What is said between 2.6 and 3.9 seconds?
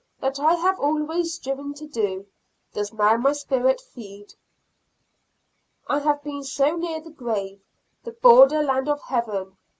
does now my spirit